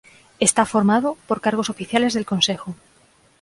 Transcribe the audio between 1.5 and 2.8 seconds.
oficiales del Consejo.